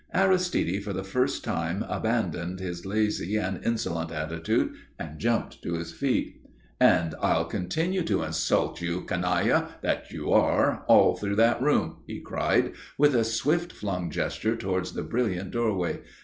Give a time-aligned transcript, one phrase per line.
[0.15, 5.91] Aristide for the first time abandoned his lazy and insolent attitude and jumped to his
[5.93, 6.41] feet.
[6.79, 12.19] "And I'll continue to insult you, canaille that you are, all through that room," he
[12.19, 15.99] cried, with a swift flung gesture towards the brilliant doorway.